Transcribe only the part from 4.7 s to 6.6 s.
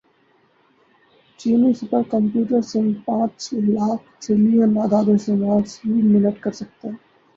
اعدادوشمار فی منٹ کر